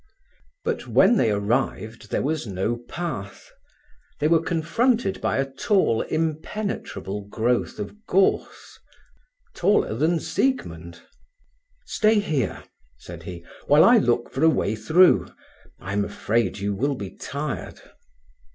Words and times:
But 0.65 0.87
when 0.87 1.17
they 1.17 1.29
arrived 1.29 2.09
there 2.09 2.23
was 2.23 2.47
no 2.47 2.75
path. 2.89 3.51
They 4.19 4.27
were 4.27 4.41
confronted 4.41 5.21
by 5.21 5.37
a 5.37 5.45
tall, 5.47 6.01
impenetrable 6.01 7.21
growth 7.27 7.77
of 7.77 8.03
gorse, 8.07 8.79
taller 9.53 9.93
than 9.93 10.19
Siegmund. 10.19 11.01
"Stay 11.85 12.17
here," 12.19 12.63
said 12.97 13.21
he, 13.21 13.45
"while 13.67 13.83
I 13.83 13.99
look 13.99 14.31
for 14.31 14.43
a 14.43 14.49
way 14.49 14.75
through. 14.75 15.27
I 15.79 15.93
am 15.93 16.03
afraid 16.03 16.57
you 16.57 16.73
will 16.73 16.95
be 16.95 17.11
tired." 17.15 17.79